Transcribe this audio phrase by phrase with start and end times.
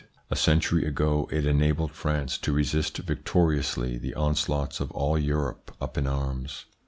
[0.31, 5.95] A century ago it enabled France to resist victoriously the onslaughts of all Europe up
[5.95, 6.65] in arms.